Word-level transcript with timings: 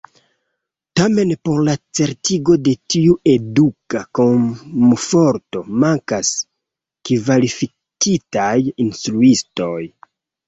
Tamen, 0.99 1.33
por 1.47 1.57
la 1.65 1.73
certigo 1.97 2.55
de 2.67 2.71
tiu 2.93 3.17
eduka 3.33 4.01
komforto 4.19 5.61
mankas 5.83 6.31
kvalifikitaj 7.11 8.57
instruistoj. 8.87 9.79